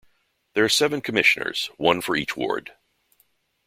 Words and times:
There 0.55 0.65
are 0.65 0.69
seven 0.69 1.01
commissioners, 1.01 1.69
one 1.77 2.01
for 2.01 2.15
each 2.15 2.35
ward. 2.35 2.73